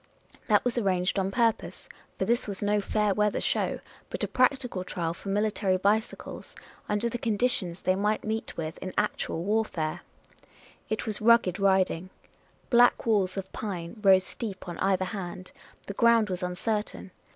[0.47, 4.83] That was arranged on purpose— for this was no fair weather show— but a practical
[4.83, 6.55] trial for military bicycles,
[6.89, 10.01] under the conditions they might meet with in actual warfare.
[10.89, 12.09] It was rugged riding:
[12.71, 15.51] black walls of pine rose steep on either hand;
[15.85, 17.11] the ground was uncertain.